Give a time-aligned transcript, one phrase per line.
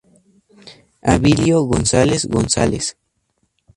[1.13, 2.85] Abilio González González.